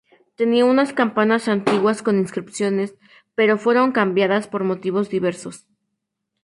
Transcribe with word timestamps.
Tenía 0.35 0.65
unas 0.65 0.93
campanas 0.93 1.47
antiguas 1.47 2.01
con 2.01 2.17
inscripciones, 2.17 2.95
pero 3.35 3.59
fueron 3.59 3.91
cambiadas 3.91 4.47
por 4.47 4.63
motivos 4.63 5.09
diversos. 5.09 5.67